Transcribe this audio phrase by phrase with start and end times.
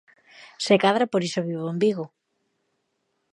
[0.65, 2.05] Se cadra por iso vivo en Vigo.